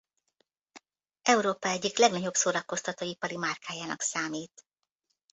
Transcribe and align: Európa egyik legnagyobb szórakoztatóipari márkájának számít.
Európa 1.21 1.67
egyik 1.69 1.97
legnagyobb 1.97 2.33
szórakoztatóipari 2.33 3.37
márkájának 3.37 4.01
számít. 4.01 4.65